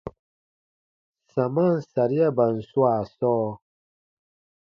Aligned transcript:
Samaan 1.31 1.77
sariaban 1.91 2.55
swaa 2.69 3.01
sɔɔ. 3.17 3.47